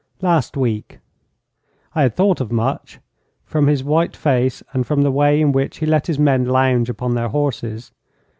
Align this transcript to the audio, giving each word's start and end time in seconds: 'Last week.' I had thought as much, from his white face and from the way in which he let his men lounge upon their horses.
'Last 0.19 0.57
week.' 0.57 0.97
I 1.93 2.01
had 2.01 2.15
thought 2.15 2.41
as 2.41 2.49
much, 2.49 2.99
from 3.45 3.67
his 3.67 3.83
white 3.83 4.15
face 4.15 4.63
and 4.73 4.83
from 4.83 5.03
the 5.03 5.11
way 5.11 5.39
in 5.39 5.51
which 5.51 5.77
he 5.77 5.85
let 5.85 6.07
his 6.07 6.17
men 6.17 6.43
lounge 6.45 6.89
upon 6.89 7.13
their 7.13 7.29
horses. 7.29 7.91